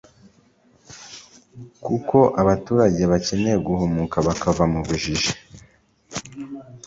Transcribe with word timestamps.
kukoabaturage 1.83 3.01
bakeneye 3.11 3.57
guhumukabakava 3.67 4.63
mubujiji 4.71 5.33